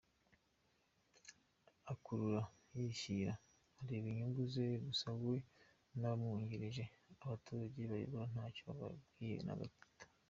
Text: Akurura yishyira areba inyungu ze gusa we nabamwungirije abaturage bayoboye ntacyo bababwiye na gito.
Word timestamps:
Akurura 1.91 2.41
yishyira 2.77 3.33
areba 3.81 4.07
inyungu 4.13 4.41
ze 4.53 4.65
gusa 4.85 5.07
we 5.29 5.37
nabamwungirije 5.99 6.83
abaturage 7.23 7.79
bayoboye 7.91 8.27
ntacyo 8.33 8.61
bababwiye 8.67 9.37
na 9.47 9.53
gito. 9.59 9.87